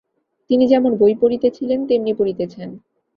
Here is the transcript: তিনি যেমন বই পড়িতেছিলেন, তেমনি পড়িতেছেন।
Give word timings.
তিনি 0.49 0.63
যেমন 0.67 0.91
বই 0.97 1.13
পড়িতেছিলেন, 1.15 1.79
তেমনি 1.87 2.11
পড়িতেছেন। 2.13 2.69